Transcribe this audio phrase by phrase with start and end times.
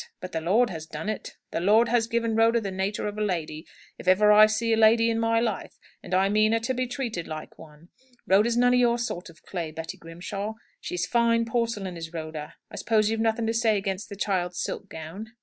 [0.19, 1.37] But the Lord has done it.
[1.51, 3.67] The Lord has given Rhoda the natur' of a lady,
[3.99, 6.87] if ever I see a lady in my life; and I mean her to be
[6.87, 7.89] treated like one.
[8.25, 10.55] Rhoda's none o' your sort of clay, Betty Grimshaw.
[10.79, 12.55] She's fine porcelain, is Rhoda.
[12.71, 15.33] I suppose you've nothing to say against the child's silk gown?"